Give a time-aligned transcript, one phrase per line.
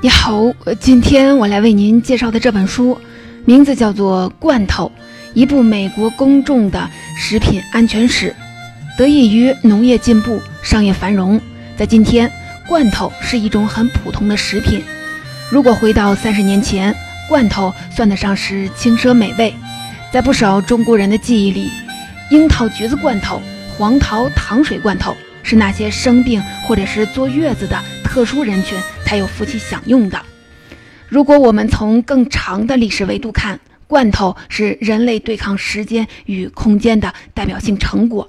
[0.00, 2.96] 你好，呃今天我来为您介绍的这本书，
[3.44, 4.92] 名字叫做《罐头》，
[5.34, 8.32] 一部美国公众的食品安全史。
[8.96, 11.40] 得益于农业进步、商业繁荣，
[11.76, 12.30] 在今天，
[12.68, 14.80] 罐头是一种很普通的食品。
[15.50, 16.94] 如果回到三十年前，
[17.28, 19.52] 罐头算得上是轻奢美味。
[20.12, 21.68] 在不少中国人的记忆里，
[22.30, 23.42] 樱桃橘子罐头、
[23.76, 30.20] 黄桃糖水罐头是那些生病或者是坐月子的特殊人群才有夫妻享用的。
[31.08, 38.28] 如果我们从更长的历史维度看，罐头是人类对抗时间与空间的代表性成果。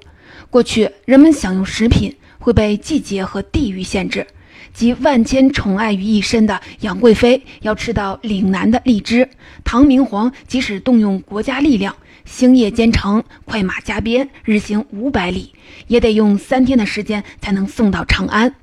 [0.49, 4.25] 过去，人们享用食品会被季节和地域限制，
[4.73, 9.27] 集万千宠爱于一身的杨贵妃要吃到岭南的荔枝，
[9.65, 15.54] 唐明皇即使动用国家力量，星夜兼程，快马加鞭，日行五百里，
[15.87, 18.55] 也得用三天的时间才能送到长安。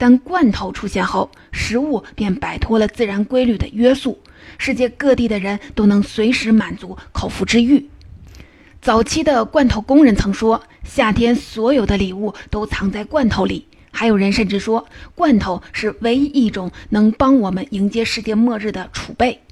[0.00, 4.18] 但罐头出现后，食物便摆脱了自然规律的约束，
[4.56, 7.86] 世界各地的人都能随时满足口腹之欲。
[8.80, 13.66] 早期的罐头工人曾说，夏天所有的礼物都藏在罐头里。
[13.92, 19.42] 还有人甚至说，罐头是唯一一种能帮我们迎接世界末日的储备。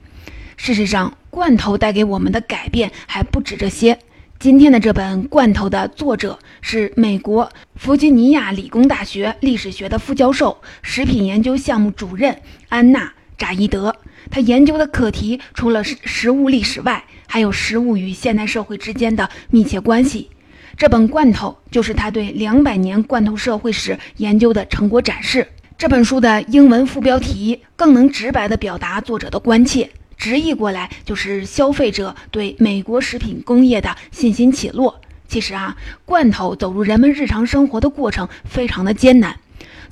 [0.57, 3.99] 事实上，罐头带给我们的改变还不止这些。
[4.41, 13.97] 今天的这本《罐头》的作者是美国弗吉尼亚理工大学历史学的副教授、食品研究项目主任安娜·扎伊德。
[14.31, 20.31] 他研究的课题除了食食物历史外，还有食物与现代社会之间的密切关系。
[20.77, 25.49] 这本《罐头》就是他对两百年罐头社会史研究的成果展示。
[25.77, 29.91] 这本书的英文副标题更能直白地表达作者的关切。
[30.19, 35.01] 直译过来就是消费者对美国食品工业的信心起落。
[35.29, 39.39] 其实啊，罐头走入人们日常生活的过程非常的艰难。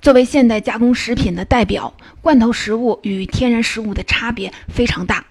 [0.02, 5.24] 作为现代加工食品的代表，罐头食物与天然食物的差别非常大。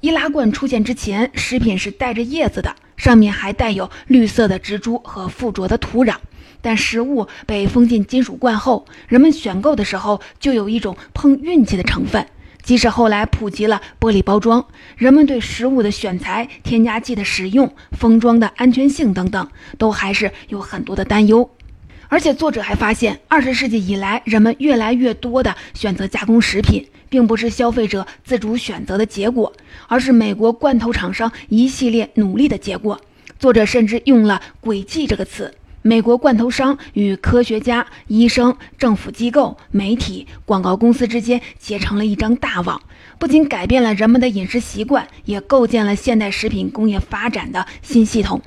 [0.00, 6.16] 易拉罐出现之前，食品是带着叶子的，上面还带有绿色的植株和附着的土壤。
[6.60, 12.26] 但食物被封进金属罐后，人们选购的时候就有一种碰运气的成分。
[12.64, 14.66] 即使后来普及了玻璃包装，
[14.96, 21.48] 人们对食物的选材、添加剂的使用、封装的安全性等等，都还是有很多的担忧。
[22.08, 29.52] 而且作者还发现，二十世纪以来，人们越来越多的选择加工食品，并不是消费者自主选择的结果，
[29.86, 32.98] 而是美国罐头厂商一系列努力的结果。
[33.38, 35.52] 作者甚至用了“诡计”这个词。
[35.86, 42.80] 美国罐头商与科学家、医生、政府机构、媒体、广告公司之间结成了一张大网，
[43.18, 48.40] 不仅改变了人们的饮食习惯，也构建了现代食品工业发展的新系统。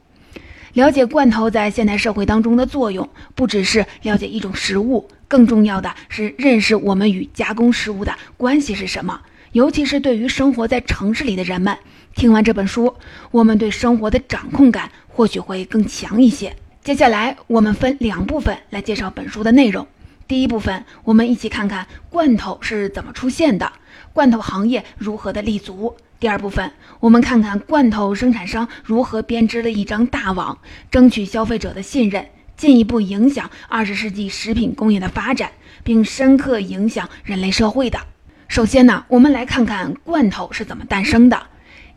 [0.74, 9.22] 了解罐头在现代社会当中的作用，不只是了解一种食物，更重要的是认识我们与加工食物的关系是什么。
[9.52, 11.78] 尤其是对于生活在城市里的人们，
[12.16, 12.96] 听完这本书，
[13.30, 16.56] 我们对生活的掌控感或许会更强一些。
[16.88, 19.86] 接下来，我们分两部分来介绍本书的内容。
[20.26, 23.74] 第一部分，我们一起看看罐头是怎么出现的，
[24.14, 25.98] 罐头行业如何的立足。
[26.18, 26.72] 第二部分，
[27.02, 30.60] 我们看看罐头生产商如何编织了一张大网，
[30.90, 32.26] 争取消费者的信任，
[32.56, 35.52] 进一步影响二十世纪食品工业的发展，
[35.84, 38.00] 并深刻影响人类社会的。
[38.48, 41.48] 首先呢，我们来看看罐头是怎么诞生的。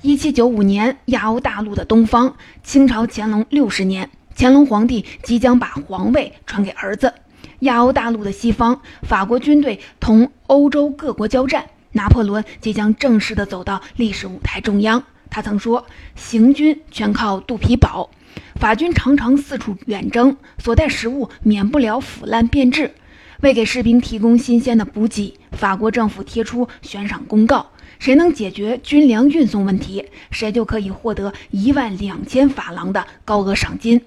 [0.02, 2.34] 一七九五年，亚欧大陆的东方，
[2.64, 7.14] 清朝乾隆六十年，乾隆皇帝即将把皇位传给儿子。
[7.60, 11.66] 亚欧大陆的西方，法国军队同欧洲各国交战。
[11.92, 15.02] 拿破仑即将正式的走到历史舞台中央。
[15.28, 18.10] 他曾说：“行军全靠肚皮饱。”
[18.54, 22.94] 法军常常四处远征，所带食物免不了腐烂变质。
[23.40, 34.00] 为给士兵提供新鲜的补给，法国政府贴出悬赏公告：谁能解决军粮运送问题，谁就可以获得一万两千法郎的高额赏金。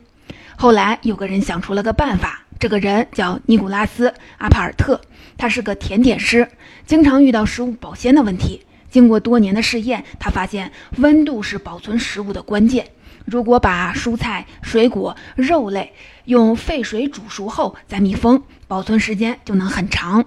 [0.56, 2.40] 后来有个人想出了个办法。
[2.60, 5.02] 这个人叫尼古拉斯·阿帕尔特，
[5.38, 6.48] 他是个甜点师，
[6.86, 8.66] 经常遇到食物保鲜的问题。
[8.90, 12.88] 经过多年的试验，他发现温度是保存食物的关键。
[13.26, 15.94] 如果把蔬菜、水果、肉类
[16.26, 20.24] 用沸水煮熟后再密封，保存时间就能很长。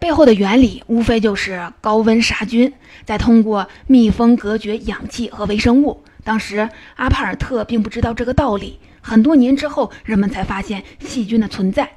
[0.00, 2.72] 背后的原理无非就是高温杀菌，
[3.04, 6.02] 再通过密封隔绝氧气和微生物。
[6.24, 8.80] 当时阿帕尔特并不知道这个道理。
[9.08, 11.88] 很多年之后，人们才发现细菌的存在。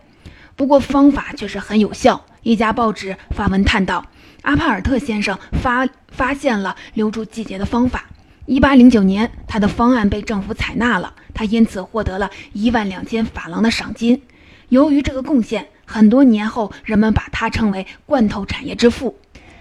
[0.56, 2.24] 不过方法却是很有效。
[2.44, 4.06] 一家报纸发文叹道
[4.44, 8.06] ：“阿帕尔特先生发发现了留住季节的方法。”
[8.46, 14.22] 一八零九年，他的方案被政府采纳了，他因此获得了一万两千法郎的赏金。
[14.68, 19.18] 由于这个贡献，很多年后人们把他称为“罐头产业之父”。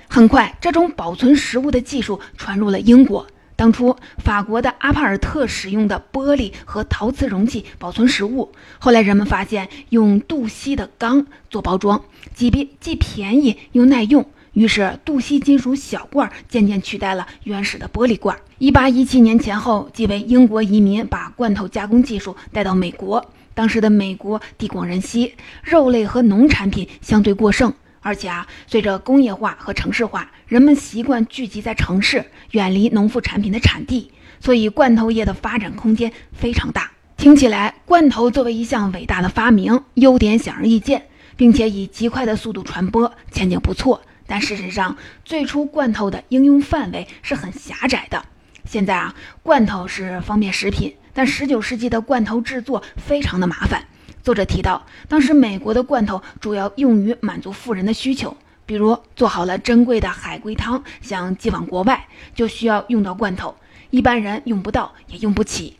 [0.06, 3.26] 很快，这种保存食物的技术传入了英国。
[3.58, 12.00] 当初，法国的阿帕尔特使用的玻璃和陶瓷容器保存食物，后来人们发现用镀锡的钢做包装，
[12.32, 14.24] 既便既便宜又耐用。
[14.52, 18.38] 于是，镀锡金属小罐渐渐取代了原始的玻璃罐。
[18.58, 23.32] 一八一七年前后，几位英国移民把罐头加工技术带到美国。
[23.54, 25.34] 当时的美国地广人稀，
[25.64, 27.74] 肉类和农产品相对过剩，
[28.08, 34.10] 而且啊，随着工业化和城市化，人们习惯聚集在城市，远离农副产品的产地，
[34.40, 36.90] 所以罐头业的发展空间非常大。
[37.18, 41.06] 听起来，罐头作为一项伟大的发明，优点显而易见，
[41.36, 44.00] 并且以极快的速度传播，前景不错。
[44.26, 48.24] 但事实上，最初罐头的应用范围是很狭窄的。
[48.64, 53.84] 现在啊，罐头是方便食品，但19世纪的罐头制作非常的麻烦。
[54.28, 58.36] 作者提到，当时美国的罐头主要用于满足富人的需求，
[58.66, 63.56] 比如做好了珍贵的海龟汤，想寄往国外，就需要用到罐头，
[63.88, 65.78] 一般人用不到，也用不起。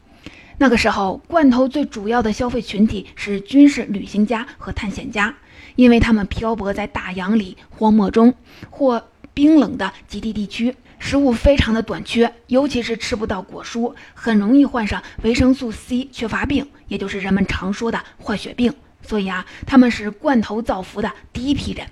[0.57, 5.35] 那个时候，罐头最主要的消费群体是军事旅行家和探险家。
[5.77, 8.33] 因为他们漂泊在大洋里、荒漠中
[8.71, 9.05] 或
[9.35, 18.73] 冰冷的极地地区，食物非常的短缺，尤其是吃不到果蔬，很容易患上维生素 C 缺乏病，也就是人们常说的坏血病。
[19.03, 21.87] 所以啊，他们是罐头造福的第一批人。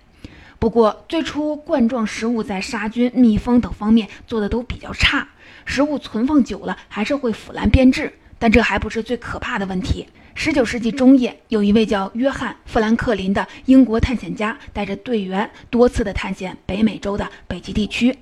[0.59, 5.29] 不过，最初罐装食物在杀菌、密封等方面做的都比较差，
[5.65, 8.13] 食物存放久了还是会腐烂变质。
[8.39, 10.07] 但这还不是最可怕的问题。
[10.35, 18.15] 十九世纪中叶，有一位叫约翰·富兰克林的英国探险家，带着队员多次的探险北美洲的北极地区。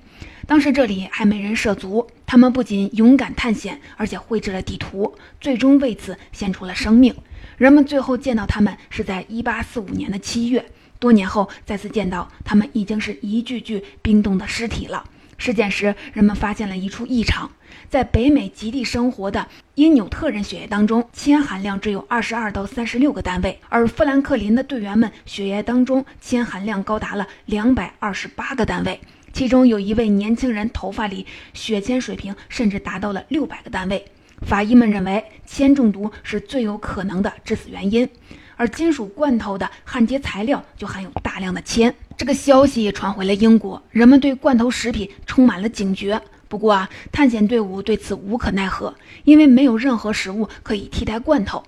[0.47, 7.15] 当时这里还没人涉足，他们不仅勇敢探险，而且绘制了地图，最终为此献出了生命。
[7.57, 10.63] 人们最后见到他们是在1845年的七月，
[10.99, 15.03] 多年后再次见到他们，已经是一具具冰冻的尸体了。
[15.37, 17.49] 尸检时，人们发现了一处异常。
[17.89, 29.01] 在北美极地生活的因纽特人血液当中，铅含量只有二十二到三十六个单位，而富兰克林的队员们血液当中铅含量高达了两百二十八个单位，
[29.35, 34.05] 其中有一位年轻人头发里血铅水平甚至达到了六百个单位。
[34.43, 38.07] 法医们认为铅中毒是最有可能的致死原因，
[38.55, 41.93] 而金属罐头的焊接材料就含有大量的铅。
[42.15, 46.21] 这个消息传回了英国，人们对罐头食品充满了警觉。
[46.47, 48.95] 不过啊，探险队伍对此无可奈何，
[49.25, 51.61] 因为没有任何食物可以替代罐头。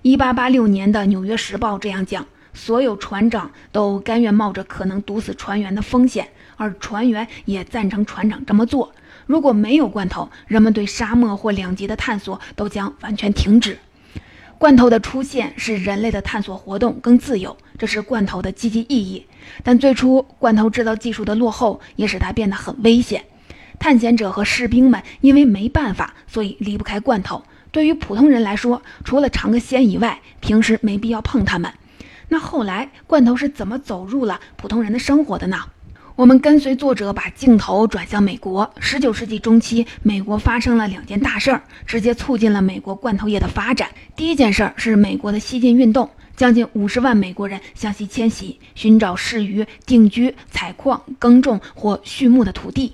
[0.00, 6.26] 一八八六年的《纽约时报》这样讲：所有船长都甘愿冒着可能毒死船员的风险，
[6.60, 8.92] 而船员也赞成船长这么做。
[9.24, 13.78] 如果没有罐头，人们对沙漠或两极的探索都将完全停止。
[14.58, 19.24] 罐头的出现使人类的探索活动更自由，这是罐头的积极意义。
[19.64, 23.24] 但最初罐头制造技术的落后也使它变得很危险。
[23.78, 27.42] 探险者和士兵们因为没办法，所以离不开罐头。
[27.70, 31.72] 对于普通人来说，除了尝个鲜以外，平时没必要碰它们。
[32.28, 35.56] 那后来罐头是怎么走入了普通人的生活的呢？
[36.20, 38.70] 我们跟随作者把镜头转向美国。
[38.78, 43.88] 十九世纪中期，美国发生了两件大事儿，直接促进了美国罐头业的发展。
[44.16, 52.92] 第一件事儿是美国的西进运动，将近五十万美国人向西迁徙，寻找适于定居、采矿、耕种或畜牧的土地。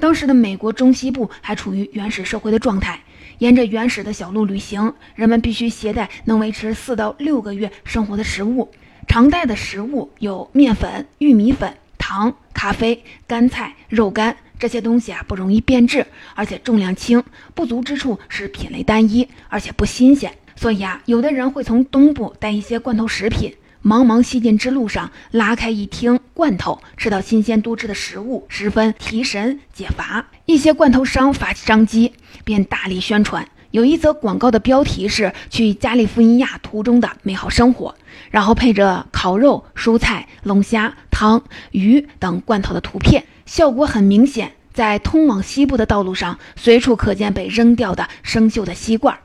[0.00, 2.98] 当时的美国中西部还处于原始社会的状态，
[3.36, 8.70] 沿着原始的小路旅行，人们必须携带能维持四到六个月生活的食物。
[9.06, 17.20] 常带的食物有面粉、玉米粉、糖、咖啡、干菜、肉干这些东西啊，不容易变质，而且重量轻。
[17.56, 20.32] 不足之处是品类单一，而且不新鲜。
[20.54, 23.52] 所以啊，有的人会从东部带一些罐头食品。
[23.84, 30.24] 茫茫西进之路上，拉开一听罐头，吃到新鲜多汁的食物，十分提神解乏。
[30.46, 32.12] 一些罐头商发起商机，
[32.44, 33.44] 便大力宣传。
[33.72, 37.94] 有一则广告的标题是“去加利福尼亚途中的美好生活”，
[38.30, 44.52] 然后配着烤肉、蔬菜、龙虾、汤、鱼等罐头的图片，效果很明显。
[44.74, 49.18] 在通往西部的道路上，随处可见被扔掉的生锈的锡罐。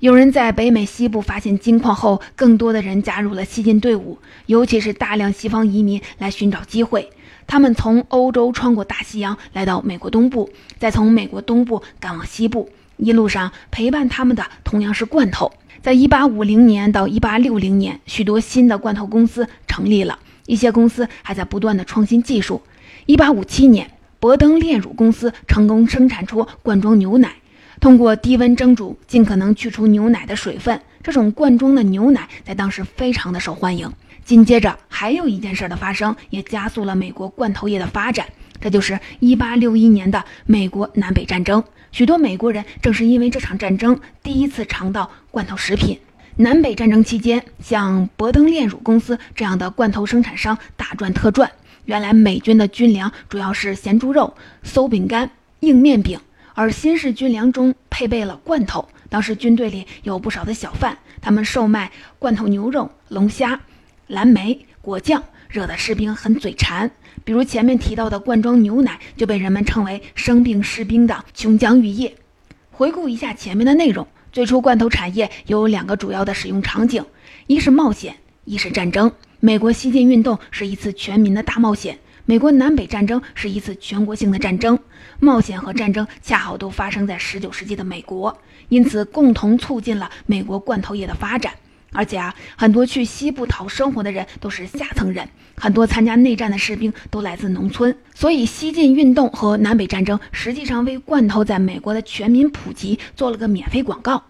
[0.00, 7.10] 有人在北美西部发现金矿后，更多的人加入了西进队伍，尤其是大量西方移民来寻找机会。
[7.46, 12.68] 他们从欧洲穿过大西洋来到美国东部，再从美国东部赶往西部。
[12.96, 15.52] 一路上陪伴他们的同样是罐头。
[15.82, 22.62] 在1850年到1860年，许多新的罐头公司成立了，一些公司还在不断的创新技术。
[23.06, 27.34] 1857年，伯登炼乳公司成功生产出罐装牛奶。
[27.80, 30.80] 通过低温蒸煮，尽可能去除牛奶的水分。
[31.02, 33.92] 这种罐装的牛奶在当时非常的受欢迎。
[34.24, 38.26] 紧接着，还有一件事的发生，也加速了美国罐头业的发展。
[38.64, 41.62] 这就是1861年的美国南北战争。
[41.92, 45.98] 许多美国人正是因为这场战争，第一次尝到罐头食品。
[46.36, 51.52] 南北战争期间，像伯登炼乳公司这样的罐头生产商大赚特赚。
[51.84, 55.30] 原来美军的军粮主要是咸猪肉、馊饼干、
[55.60, 56.18] 硬面饼，
[56.54, 58.88] 而新式军粮中配备了罐头。
[59.10, 63.60] 当时军队里有不少的小贩，他们售卖罐头牛肉、龙虾、
[64.06, 65.22] 蓝莓、果酱，
[65.54, 66.90] 惹得士兵很嘴馋。
[67.22, 72.16] 比如前面提到的罐装牛奶，就被人们称为生病士兵的琼浆玉液。
[72.72, 74.04] 回顾一下前面的内容。
[74.32, 77.06] 最初，罐头产业有两个主要的使用场景，
[77.46, 79.12] 一是冒险，一是战争。
[79.38, 84.76] 美国西进运动是一次全民的大冒险，美国南北战争是一次全国性的战争。
[85.20, 88.36] 冒险和战争恰好都发生在19世纪的美国，
[88.70, 91.54] 因此共同促进了美国罐头业的发展。
[91.94, 104.24] 而且啊，很多去西部讨生活的人都是下层人，很多参加内战的士兵都来自农村，所以西进运动和南北战争实际上为罐头在美国的全民普及做了个免费广告。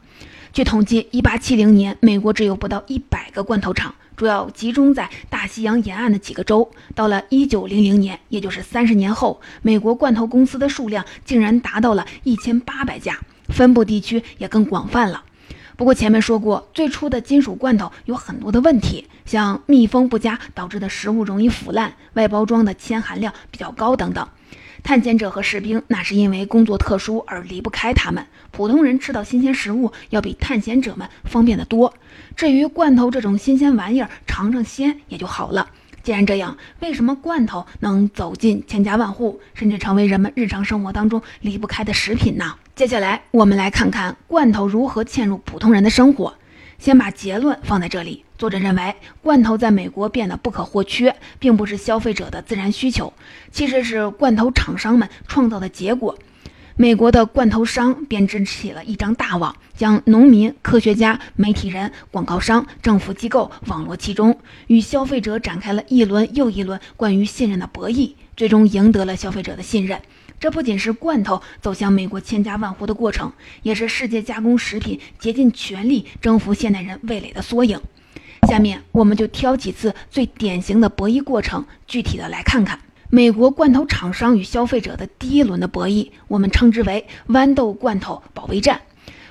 [0.53, 6.71] 据统计，1870年美国只有不到100个罐头厂，主要集中在大西洋沿岸的几个州。
[6.95, 13.19] 到了1900年，也就是30年后，美国罐头公司的数量竟然达到了1800家，
[13.49, 15.25] 分布地区也更广泛了。
[15.77, 24.29] 不过前面说过，最初的金属罐头有很多的问题，像密封不佳导致的食物容易腐烂，外包装的铅含量比较高等等。
[24.85, 31.95] 探险者和士兵那是因为工作特殊而离不开他们，普通人吃到新鲜食物要比探险者们方便得多。
[32.37, 35.71] 至于罐头这种新鲜玩意儿，尝尝鲜也就好了。
[36.05, 42.55] 既然这样，为什么罐头能走进千家万户，甚至成为人们日常生活当中离不开的食品呢？
[42.77, 46.35] 接下来，我们来看看罐头如何嵌入普通人的生活。
[46.79, 48.23] 先把结论放在这里。
[48.37, 53.11] 作者认为，罐头在美国变得不可或缺，并不是消费者的自然需求，
[53.51, 56.19] 其实是罐头厂商们创造的结果。
[56.77, 70.01] 美国的罐头商编织起了一张大网，将农民、科学家、媒体人、广告商、政府机构网罗其中，与消费者展开了一轮又一轮关于信任的博弈，最终赢得了消费者的信任。
[70.41, 77.81] 这不仅是罐头走向美国千家万户的过程，也是世界加工食品竭尽全力征服现代人味蕾的缩影。
[78.49, 82.81] 下面我们就挑几次最典型的博弈过程，具体的来看看。
[83.15, 88.81] 美国罐头厂商与消费者的第一轮的博弈，我们称之为豌豆罐头保卫战。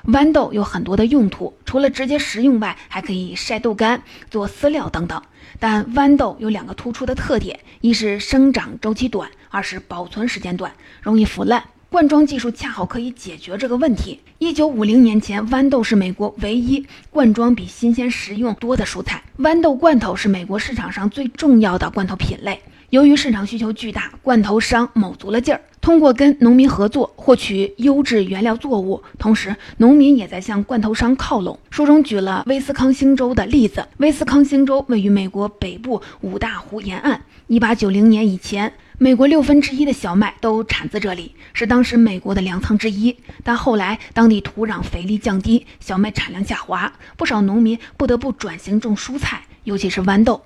[0.05, 5.21] 豌豆有很多的用途，除了直接食用外，还可以晒豆干、做饲料等等。
[5.59, 10.71] 但豌豆有两个突出的特点：一是生长周期短，二是保存时间短，
[11.01, 11.61] 容易腐烂。
[11.89, 14.21] 罐装技术恰好可以解决这个问题。
[14.37, 19.21] 一九五零年前，豌豆是美国唯一罐装比新鲜食用多的蔬菜。
[19.39, 22.61] 豌豆罐头是美国市场上最重要的罐头品类。
[22.93, 31.57] 由于市场需求巨大，罐头商卯足了劲儿，通过跟农民合作获取优质原料作物，同时农民也在向罐头商靠拢。
[31.71, 37.19] 书中举了威斯康星州的例子，威斯康星州位于美国北部五大湖沿岸。
[37.47, 43.17] 一八九零年以前，美国六分之一的小麦都产自这里，是当时美国的粮仓之一。
[43.43, 50.43] 但后来当地土壤肥力降低，小麦产量下滑，不少农民不得不转型种蔬菜，尤其是豌豆。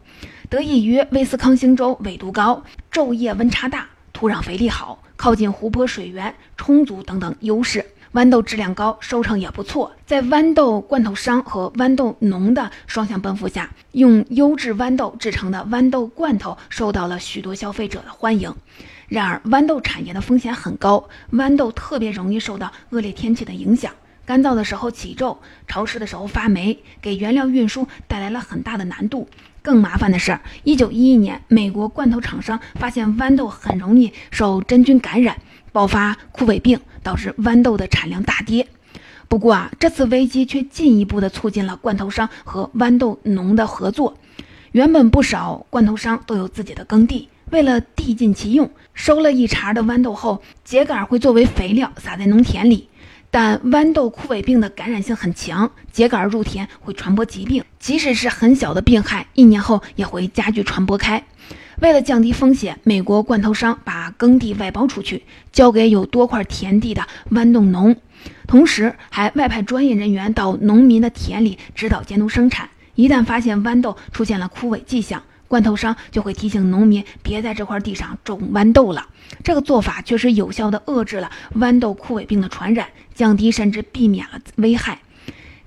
[0.50, 9.92] 得益于威斯康星州纬度高、昼夜温差大、土壤肥力好、靠近湖泊水源充足等等优势，豌豆质量高，收成也不错。
[10.06, 18.56] 在豌豆罐头商和豌豆农的双向奔赴下，用优质豌豆制成的豌豆罐头受到了许多消费者的欢迎。
[19.10, 23.92] 然而，豌豆产业的风险很高，豌豆特别容易受到恶劣天气的影响，
[24.26, 25.38] 干燥的时候起皱，
[25.68, 29.28] 潮湿的时候发霉，给原料运输带来了很大的难度。
[29.68, 35.36] 更麻烦的是，一九一一年，美国罐头厂商发现豌豆很容易受真菌感染，
[35.74, 38.66] 爆发枯萎病，导致豌豆的产量大跌。
[39.28, 44.18] 不过啊，这次危机却进一步的促进了罐头商和豌豆农的合作。
[44.72, 52.88] 原本不少罐头商都有自己的耕地，为了地尽其用，收了一茬的豌豆后，秸秆会作为肥料撒在农田里。
[53.30, 61.24] 但豌豆枯萎病的感染性很强，秸秆入田会传播疾病，即使是很小的病害，一年后也会加剧传播开。
[61.82, 67.96] 为了降低风险，美国罐头商把耕地外包出去，交给有多块田地的豌豆农，
[68.48, 72.70] 同时还外派专业人员到农民的田里指导监督生产。
[72.96, 79.08] 一旦发现豌豆出现了枯萎迹象，罐头商就会提醒农民别在这块地上种豌豆了。
[79.44, 85.00] 这个做法确实有效地遏制了豌豆枯萎病的传染，降低甚至避免了危害。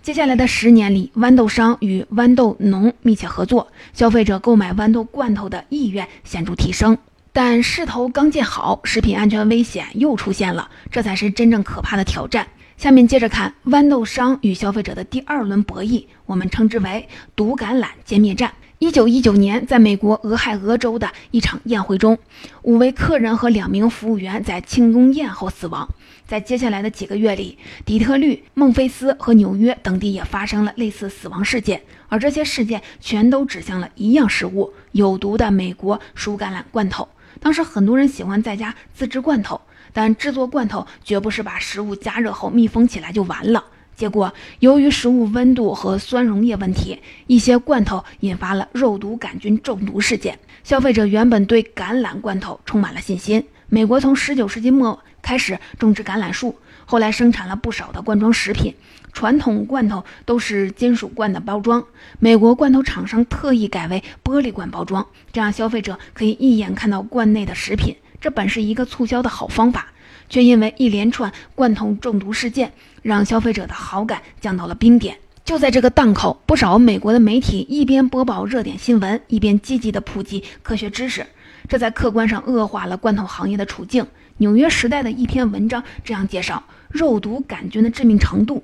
[0.02, 6.96] 接下来的十年里，豌豆商与豌豆农密切合作，消费者购买豌豆罐头的意愿显著提升。
[7.32, 12.48] 但势头刚见好，食品安全危险又出现了，这才是真正可怕的挑战。
[12.78, 17.06] 下面接着看豌豆商与消费者的第二轮博弈，我们称之为
[17.36, 18.50] “毒橄榄歼灭战”。
[18.82, 22.16] 一九一九年，在美国俄亥俄州的一场宴会中，
[22.62, 25.86] 五位客人和两名服务员在庆功宴后死亡。
[26.26, 37.06] 在接下来的几个月里，底特律、孟菲斯和纽约等地也发生了类似死亡事件，而这些事件全都指向了一样食物——有毒的美国熟橄榄罐头。
[37.38, 39.60] 当时很多人喜欢在家自制罐头。
[39.92, 43.64] 但制作罐头绝不是把食物加热后密封起来就完了。
[44.00, 50.38] 结果，由于食物温度和酸溶液问题，一些罐头引发了肉毒杆菌中毒事件。
[50.64, 53.44] 消费者原本对橄榄罐头充满了信心。
[53.68, 58.74] 美国从19世纪末开始种植橄榄树，后来生产了不少的罐装食品。
[59.12, 61.84] 传统罐头都是金属罐的包装，
[62.18, 67.94] 美国罐头厂商特意改为玻璃罐包装，这样消费者可以一眼看到罐内的食品。
[68.18, 69.92] 这本是一个促销的好方法，
[70.30, 72.72] 却因为一连串罐头中毒事件，
[73.02, 75.18] 让消费者的好感降到了冰点。
[75.44, 81.26] 就在这个档口，不少美国的媒体一边播报热点新闻，一边积极地普及科学知识，
[81.68, 84.04] 这在客观上恶化了罐头行业的处境。
[84.36, 88.62] 《纽约时代》的一篇文章这样介绍肉毒杆菌的致命程度：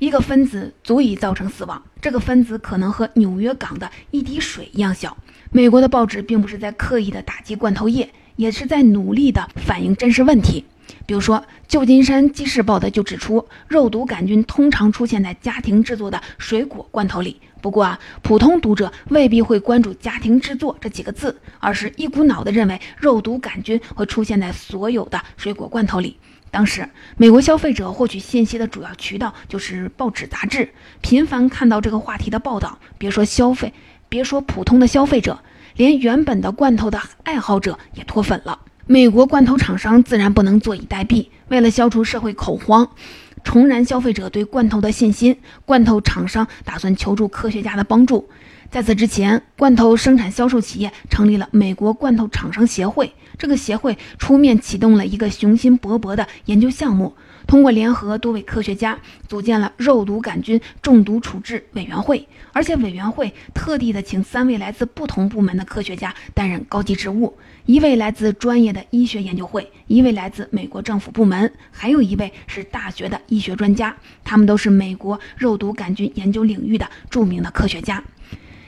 [0.00, 5.16] 一个分子足以造成死亡，这个分子可能和纽约港的一滴水一样小。
[5.52, 8.10] 美国的报纸并不是在刻意的打击罐头业。
[8.36, 10.64] 也是在努力的反映真实问题，
[11.06, 11.38] 比如说
[11.68, 17.40] 《旧金山纪事报》的就指出，肉毒杆菌通常出现在家庭制作的水果罐头里。
[17.60, 26.18] 不过啊，普通读者未必会关注“家庭制作”这几个字，而是一股脑地认为肉毒杆菌会出现在所有的水果罐头里。
[26.50, 30.68] 当时，美国消费者获取信息的主要渠道就是报纸、杂志，
[31.00, 32.78] 频繁看到这个话题的报道。
[32.98, 33.72] 别说消费，
[34.08, 35.40] 别说普通的消费者。
[35.76, 38.60] 连原本的罐头的爱好者也脱粉了。
[38.86, 41.28] 美国罐头厂商自然不能坐以待毙。
[41.48, 42.90] 为了消除社会恐慌，
[43.42, 48.28] 重燃消费者对罐头的信心，罐头厂商打算求助科学家的帮助。
[48.70, 53.14] 在此之前，罐头生产销售企业成立了美国罐头厂商协会。
[53.38, 57.14] 这个协会出面启动了一个雄心勃勃的研究项目。
[57.46, 78.02] 通过联合多位科学家，组建了肉毒杆菌中毒处置委员会，而且委员会特地的请三位来自不同部门的科学家担任高级职务，一位来自专业的医学研究会，一位来自美国政府部门，还有一位是大学的医学专家，他们都是美国肉毒杆菌研究领域的著名的科学家。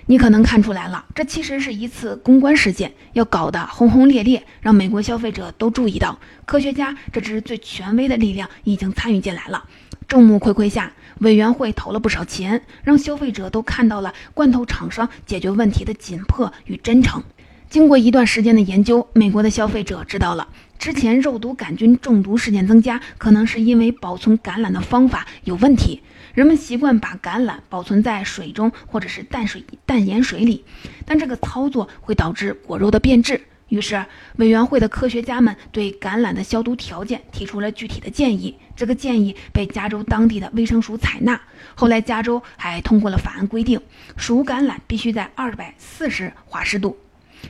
[0.09, 9.65] 你可能看出来了，这其实是一次公关事件，要搞得轰轰烈烈，让美国消费者都注意到，科学家这支最权威的力量已经参与进来了。
[10.07, 17.25] 众目睽睽下，委员会投了不少钱，让消费者都看到了罐头厂商解决问题的紧迫与真诚。
[17.69, 20.47] 经过一段时间的研究，美国的消费者知道了，
[20.79, 26.01] 之前肉毒杆菌中毒事件增加，可能是因为保存橄榄的方法有问题。
[26.37, 30.63] 人们习惯把橄榄保存在水中或者是淡水淡盐水里，
[31.07, 33.41] 但这个操作会导致果肉的变质。
[33.69, 34.05] 于是，
[34.37, 38.55] 委员会的科学家们对橄榄的消毒条件提出了具体的建议。
[38.77, 41.41] 这个建议被加州当地的卫生署采纳。
[41.75, 43.81] 后来，加州还通过了法案，规定
[44.19, 46.99] 熟橄榄必须在二百四十华氏度，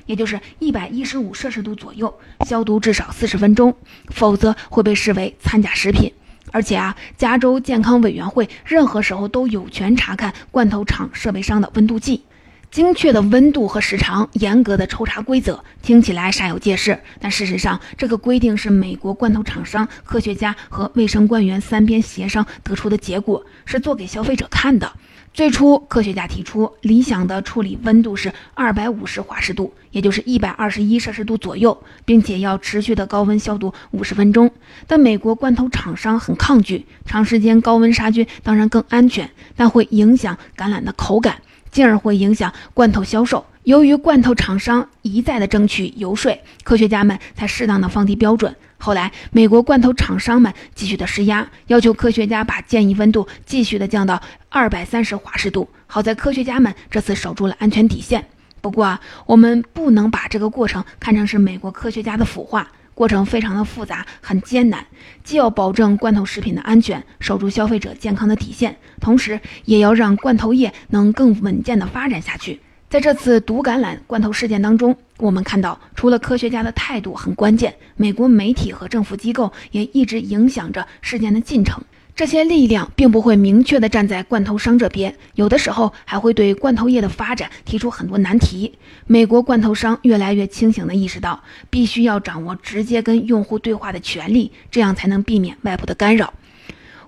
[0.06, 3.74] 也就是一百一十五摄氏度左右消毒至少四十分钟，
[4.10, 6.12] 否则会被视为掺假食品。
[6.52, 12.24] 而且啊，加州健康委员会任何时候都有权查看罐头厂设备商的温度计，
[12.70, 24.92] 精确的温度和时长，严格的抽查规则，听起来煞有介事，但事实上，这个规定是美国罐头厂商、科学家和卫生官员三边协商得出的结果，是做给消费者看的。
[25.36, 34.50] 最初，科学家提出理想的处理温度是二百五十华氏度，也就是一百二十一摄氏度左右，并且要持续的高温消毒五十分钟。
[34.86, 41.36] 但美国罐头厂商很抗拒，长时间高温杀菌当然更安全，但会影响橄榄的口感，
[41.70, 43.44] 进而会影响罐头销售。
[43.64, 48.56] 由于罐头厂商一再的争取游说，科学家们才适当的放低标准。
[48.78, 55.68] 后来，美国罐头厂商们继续的施压，要求科学家把建议温度继续的降到二百三十华氏度。
[55.86, 58.26] 好在科学家们这次守住了安全底线。
[58.60, 64.84] 不过啊，我们不能把这个过程看成是美国科学家的腐化，过程非常的复杂，很艰难，
[65.22, 72.60] 既要保证罐头食品的安全，守住消费者健康的底线，同时也要让罐头业能更稳健的发展下去。
[72.88, 81.82] 在这次毒橄榄罐头事件当中，我们看到，除了科学家的态度很关键，美国媒体和政府机构也一直影响着事件的进程。
[82.14, 88.72] 这些力量并不会明确地站在罐头商这边，有的时候还会对罐头业的发展提出很多难题。
[89.08, 96.32] 美国罐头商越来越清醒地意识到，必须要掌握直接跟用户对话的权利，这样才能避免外部的干扰。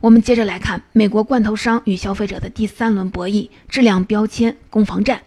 [0.01, 5.23] 我们接着来看美国罐头商与消费者的第三轮博弈——质量标签攻防战。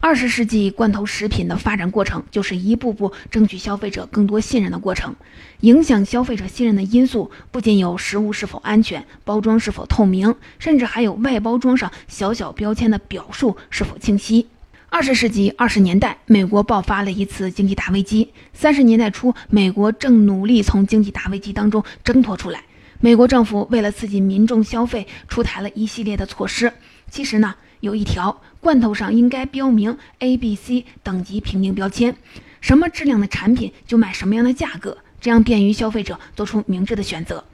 [0.00, 5.16] 二十世纪罐头食品的发展过程，就是一步步争取消费者更多信任的过程。
[5.60, 14.46] 影响消费者信任的因素，不仅有食物是否安全、包装是否透明，甚至还有外包装上小小标签的表述是否清晰。
[14.88, 18.30] 二十世纪二十年代，美国爆发了一次经济大危机。
[18.54, 22.62] 三十年代初，美国正努力从经济大危机当中挣脱出来。
[23.00, 26.72] 美国政府为了刺激民众消费，出台了一系列的措施。
[27.10, 28.40] 其实呢，有一条。
[28.60, 32.16] 罐头上应该标明 A、B、C 等级评定标签，
[32.60, 37.44] 什么质量的产品就卖什么样的价格，这样便于消费者做出明智的选择。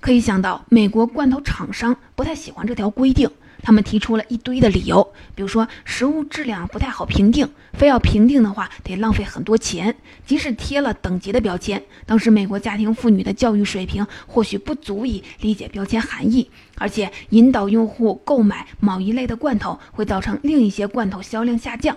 [0.00, 3.30] 可以想到，美国罐头厂商不太喜欢这条规定。
[3.62, 9.94] 他们提出了一堆的理由，比如说食物质量不太好评定，非要评定的话得浪费很多钱。
[10.26, 21.94] 即使贴了等级的标签，当时美国家庭妇女的教育水平或许不足以理解标签含义，而且引导用户购买某一类的罐头会造成另一些罐头销量下降。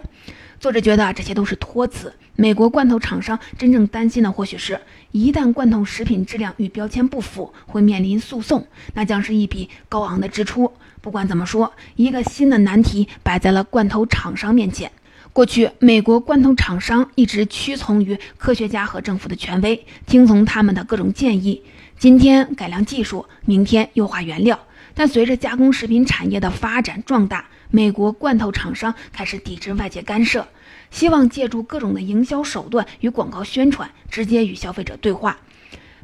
[0.59, 2.13] 作者觉得这些都是托词。
[2.35, 10.73] 美国罐头厂商真正担心的或许是一旦罐头食品质量与标签不符，会面临诉讼，那将是一笔高昂的支出。
[10.99, 14.91] 不管怎么说，一个新的难题摆在了罐头厂商面前。
[15.31, 21.63] 过去，美国罐头厂商一直屈从于科学家和政府的权威，听从他们的各种建议。
[21.97, 24.59] 今天改良技术，明天优化原料。
[24.95, 30.47] 但随着加工食品产业的发展壮大，美国罐头厂商开始抵制外界干涉，
[30.91, 35.37] 希望借助各种的营销手段与广告宣传，直接与消费者对话。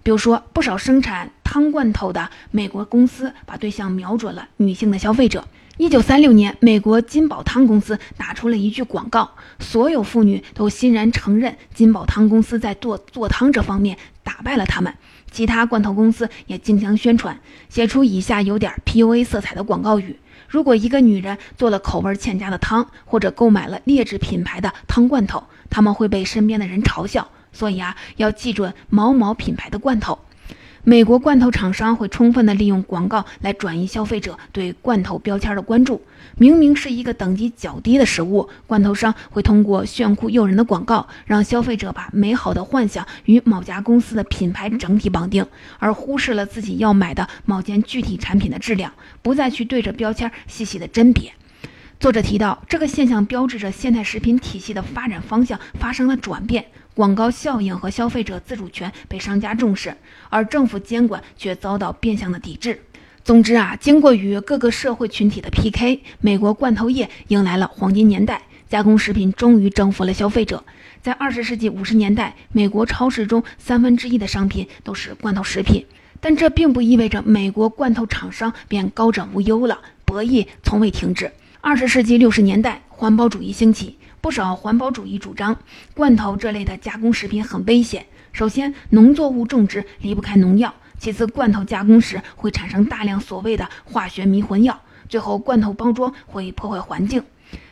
[0.01, 5.45] 比如说，不少生产汤罐头的美国公司把对象瞄准了女性的消费者。
[5.77, 13.97] 一九三六年，美国金宝汤公司打出了一句广告，所有妇女都欣然承认金宝汤公司在做做汤这方面
[14.29, 14.93] 打败了他们。
[15.31, 27.27] 其他罐头公司也竞相宣传，写出以下有点 PUA 色彩的广告语：如果一个女人做了口味欠佳的汤，或者购买了劣质品牌的汤罐头，他们会被身边的人嘲笑。
[27.51, 30.19] 所以啊，要记准某某品牌的罐头。
[30.83, 36.01] 美国罐头厂商会充分的利用广告来转移消费者对罐头标签的关注。
[36.37, 45.45] 明明是一个等级较低的食物，罐头商会通过炫酷诱人的广告，让消费者把美好的幻想与某家公司的品牌整体绑定，
[45.79, 51.33] 而忽视了自己要买的某件具体产品的质量，不再去对着标签细细的甄别。
[51.99, 56.65] 作者提到，这个现象标志着现代食品体系的发展方向发生了转变。
[56.93, 59.95] 广告效应和消费者自主权被商家重视，
[60.29, 62.81] 而政府监管却遭到变相的抵制。
[63.23, 70.63] 总之啊，经过与各个社会群体的 PK，美国罐头业迎来了黄金年代，加工食品终于征服了消费者。
[71.01, 75.85] 在二十世纪五十年代，美国超市中三分之一的商品都是罐头食品，
[76.19, 81.31] 但这并不意味着美国罐头厂商便高枕无忧了，博弈从未停止。
[81.61, 83.98] 二十世纪六十年代，环保主义兴起。
[84.21, 85.57] 不少环保主义主张，
[85.93, 88.05] 罐头这类的加工食品很危险。
[88.33, 94.73] 首先，农作物种植离不开农药；其次，罐头加工时会产生大量所谓的化学迷魂药；
[95.07, 97.23] 最后，罐头包装会破坏环境。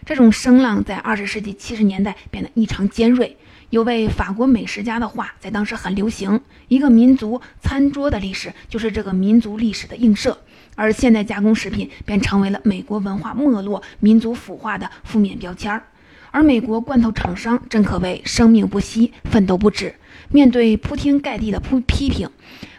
[0.06, 3.38] 这种声浪在二十世纪七十年代变得异常尖锐。
[3.70, 10.38] 有位法国美食家的话在当时很流行：“一个民族餐桌的历史就是这个民族历史的映射。”
[10.76, 15.84] 而现代加工食品便成为了美国文化没落、民族腐化的负面标签儿。
[16.32, 19.96] 而美国罐头厂商真可谓生命不息，奋斗不止。
[20.30, 22.30] 面对铺天盖地的批批评，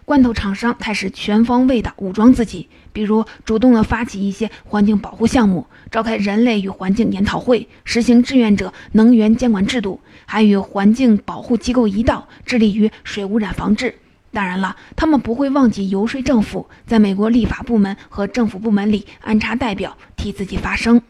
[0.05, 13.95] 罐头厂商开始全方位的武装自己，比如主动的发起一些环境保护项目，召开人类与环境研讨会，实行志愿者能源监管制度，还与环境保护机构一道致力于水污染防治。
[14.31, 21.01] 当然了，他们不会忘记游说政府，在美国立法部门和政府部门里安插代表，替自己发声。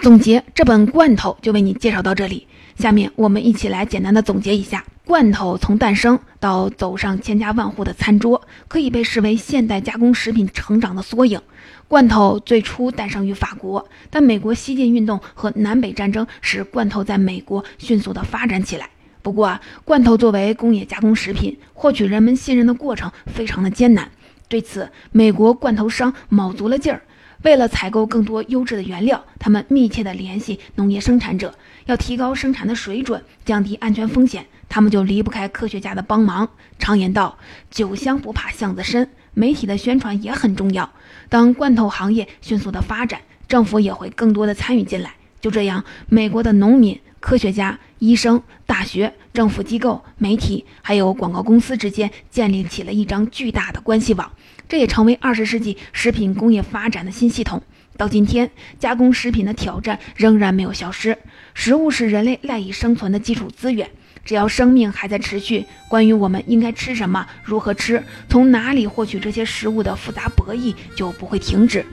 [0.00, 2.46] 总结这本罐头就为你介绍到这里。
[2.78, 11.38] 下面我们一起来简单的总结一下：罐头从诞生到走上千家万户的餐桌，可以被视为现代加工食品成长的缩影。
[11.86, 18.88] 罐头最初诞生于法国，但美国西进运动和南北战争使罐头在美国迅速的发展起来。
[19.20, 24.10] 不过啊，罐头作为工业加工食品，获取人们信任的过程非常的艰难。
[24.48, 27.02] 对此，美国罐头商卯足了劲儿。
[27.42, 31.54] 为了采购更多优质的原料，他们密切地联系农业生产者，
[31.86, 34.46] 要提高生产的水准，降低安全风险。
[34.68, 36.48] 他们就离不开科学家的帮忙。
[36.78, 37.38] 常言道
[37.70, 40.90] ：“酒香不怕巷子深。”媒体的宣传也很重要。
[41.28, 45.14] 当罐头行业迅速的发展，政府也会更多的参与进来。
[45.40, 54.30] 就这样，美国的农民、科学家、医生、大学、政府机构、媒体还有广告公司之间建立起了一张巨大的关系网，
[54.70, 57.60] 这也成为二十世纪食品工业发展的新系统。
[57.96, 61.18] 到今天，加工食品的挑战仍然没有消失。
[61.54, 63.90] 食物是人类赖以生存的基础资源，
[64.24, 71.84] 只要生命还在持续，关于我们应该吃什么、如何吃、从哪里获取这些食物的复杂博弈就不会停止。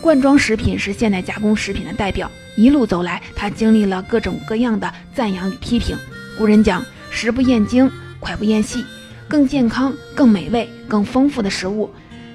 [0.00, 2.30] 罐装食品是现代加工食品的代表。
[2.54, 5.96] 一路走来，它经历了各种各样的赞扬与批评。
[6.38, 8.84] 古人讲“食不厌精，脍不厌细”，
[9.26, 11.90] 更健康、更美味、更丰富的食物，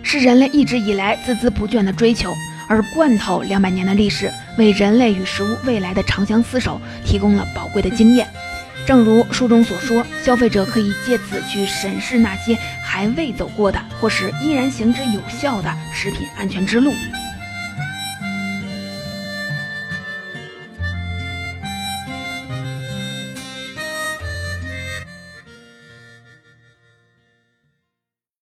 [0.08, 2.34] 是人类一直以来孜孜不倦的追求。
[2.70, 8.26] 而罐头两百年的历史，为人类与食物未来的长相厮守提供了宝贵的经验。
[8.86, 16.94] 正如书中所说，消费者可以借此去审视那些还未走过的，或是依然行之有效的食品安全之路。